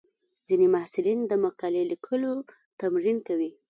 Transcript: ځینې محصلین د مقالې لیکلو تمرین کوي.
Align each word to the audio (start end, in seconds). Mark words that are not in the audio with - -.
ځینې 0.47 0.65
محصلین 0.75 1.19
د 1.27 1.31
مقالې 1.45 1.83
لیکلو 1.91 2.31
تمرین 2.79 3.17
کوي. 3.27 3.51